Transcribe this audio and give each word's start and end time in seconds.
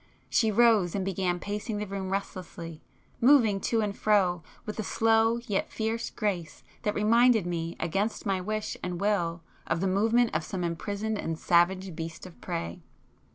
She 0.31 0.49
rose 0.51 0.95
and 0.95 1.05
began 1.05 1.37
pacing 1.39 1.77
the 1.77 1.85
room 1.85 2.09
restlessly, 2.09 2.81
moving 3.19 3.59
to 3.59 3.81
and 3.81 3.95
fro 3.95 4.41
with 4.65 4.79
a 4.79 4.83
slow 4.83 5.37
yet 5.45 5.69
fierce 5.71 6.09
grace 6.09 6.63
that 6.81 6.95
reminded 6.95 7.45
me 7.45 7.75
against 7.79 8.25
my 8.25 8.41
wish 8.41 8.75
and 8.81 8.99
will 8.99 9.43
of 9.67 9.79
the 9.79 9.85
movement 9.85 10.33
of 10.33 10.43
some 10.43 10.63
imprisoned 10.63 11.19
and 11.19 11.37
savage 11.37 11.95
beast 11.95 12.25
of 12.25 12.41
prey. 12.41 12.81